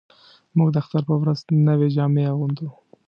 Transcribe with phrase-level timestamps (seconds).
[0.57, 2.67] موږ د اختر په ورځ نوې جامې اغوندو